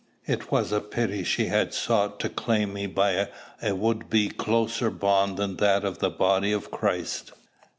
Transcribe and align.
It 0.25 0.51
was 0.51 0.71
a 0.71 0.81
pity 0.81 1.23
she 1.23 1.45
had 1.45 1.75
sought 1.75 2.19
to 2.21 2.29
claim 2.29 2.73
me 2.73 2.87
by 2.87 3.29
a 3.61 3.75
would 3.75 4.09
be 4.09 4.29
closer 4.29 4.89
bond 4.89 5.37
than 5.37 5.57
that 5.57 5.83
of 5.83 5.99
the 5.99 6.09
body 6.09 6.51
of 6.51 6.71
Christ. 6.71 7.33